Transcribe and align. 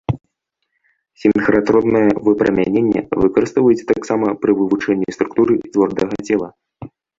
Сінхратроннае 1.23 2.09
выпрамяненне 2.29 3.01
выкарыстоўваюць 3.25 3.87
таксама 3.93 4.27
пры 4.41 4.51
вывучэнні 4.63 5.09
структуры 5.19 5.53
цвёрдага 5.71 6.15
цела. 6.27 6.47